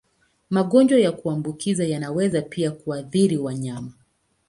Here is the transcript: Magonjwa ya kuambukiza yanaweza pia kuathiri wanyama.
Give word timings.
Magonjwa 0.49 0.99
ya 0.99 1.11
kuambukiza 1.11 1.83
yanaweza 1.87 2.41
pia 2.41 2.71
kuathiri 2.71 3.37
wanyama. 3.37 3.93